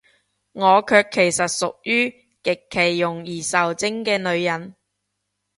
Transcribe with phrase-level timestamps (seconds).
[0.53, 2.09] 我卻其實屬於，
[2.41, 4.75] 極其容易受精嘅女人